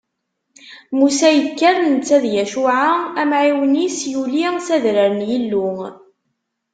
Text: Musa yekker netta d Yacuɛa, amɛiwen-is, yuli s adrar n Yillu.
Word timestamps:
Musa 0.97 1.29
yekker 1.31 1.75
netta 1.83 2.17
d 2.23 2.25
Yacuɛa, 2.35 2.91
amɛiwen-is, 3.21 3.97
yuli 4.11 4.43
s 4.65 4.67
adrar 4.75 5.11
n 5.19 5.27
Yillu. 5.29 5.69